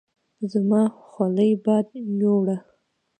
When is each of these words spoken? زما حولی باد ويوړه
زما 0.51 0.81
حولی 1.11 1.51
باد 1.65 1.87
ويوړه 2.13 2.57